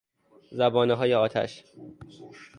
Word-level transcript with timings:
زبانههای 0.51 1.13
آتش 1.13 1.63